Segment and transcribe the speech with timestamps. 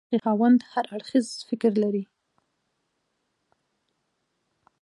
[0.01, 2.03] د ډي برخې خاوند هر اړخیز فکر لري.